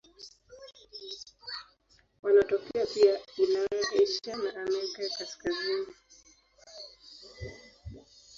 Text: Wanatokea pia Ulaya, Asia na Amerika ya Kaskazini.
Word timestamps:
Wanatokea 2.23 2.85
pia 2.85 3.19
Ulaya, 3.37 3.85
Asia 4.03 4.35
na 4.37 4.61
Amerika 4.61 5.03
ya 5.03 5.09
Kaskazini. 5.17 5.87